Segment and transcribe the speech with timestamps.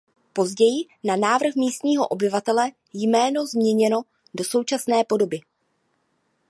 [0.33, 4.01] Později na návrh místního obyvatele jméno změněno
[4.33, 5.39] do současné podoby.